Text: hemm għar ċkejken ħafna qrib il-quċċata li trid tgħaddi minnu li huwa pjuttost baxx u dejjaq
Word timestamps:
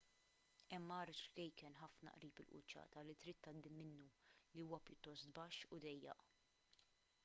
hemm 0.69 0.93
għar 0.95 1.11
ċkejken 1.17 1.77
ħafna 1.81 2.13
qrib 2.15 2.41
il-quċċata 2.45 3.03
li 3.09 3.15
trid 3.25 3.39
tgħaddi 3.43 3.73
minnu 3.77 4.09
li 4.55 4.65
huwa 4.69 4.79
pjuttost 4.89 5.33
baxx 5.37 5.71
u 5.77 5.85
dejjaq 5.89 6.31